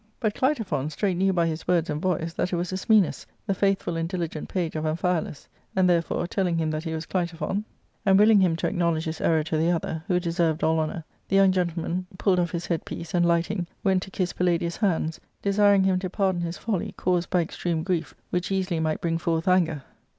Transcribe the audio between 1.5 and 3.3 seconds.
words and voice that it was Ismenus,